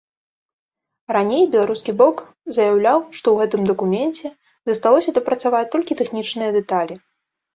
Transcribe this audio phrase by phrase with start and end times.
[1.15, 2.17] Раней беларускі бок
[2.57, 4.27] заяўляў, што ў гэтым дакуменце
[4.69, 6.95] засталося дапрацаваць толькі тэхнічныя дэталі.